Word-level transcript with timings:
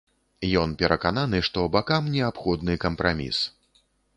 Ён 0.61 0.71
перакананы, 0.79 1.41
што 1.49 1.67
бакам 1.77 2.09
неабходны 2.17 2.73
кампраміс. 2.89 3.45